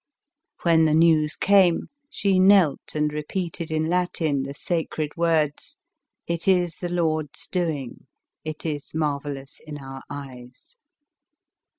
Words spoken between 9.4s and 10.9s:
in our eyes."